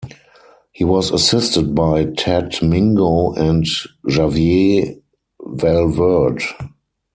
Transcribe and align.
He 0.71 0.83
was 0.83 1.11
assisted 1.11 1.75
by 1.75 2.05
Tadd 2.05 2.67
Mingo, 2.67 3.33
and 3.33 3.63
Javier 4.07 4.99
Valeverde. 5.39 6.55